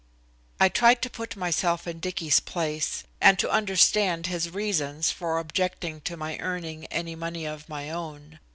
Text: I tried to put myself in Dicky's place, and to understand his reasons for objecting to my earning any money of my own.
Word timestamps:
I 0.59 0.67
tried 0.67 1.03
to 1.03 1.11
put 1.11 1.35
myself 1.35 1.85
in 1.85 1.99
Dicky's 1.99 2.39
place, 2.39 3.03
and 3.21 3.37
to 3.37 3.51
understand 3.51 4.25
his 4.25 4.49
reasons 4.49 5.11
for 5.11 5.37
objecting 5.37 6.01
to 6.01 6.17
my 6.17 6.39
earning 6.39 6.85
any 6.87 7.13
money 7.15 7.45
of 7.45 7.69
my 7.69 7.91
own. 7.91 8.39